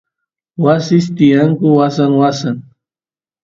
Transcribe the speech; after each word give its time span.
wasis 0.63 1.05
tiyanku 1.15 1.67
wasan 1.79 2.11
wasan 2.21 2.55